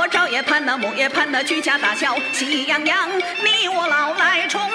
[0.00, 3.18] 我朝也盼呐，暮也盼呐，居家大小喜洋洋。
[3.18, 4.69] 你我老来重。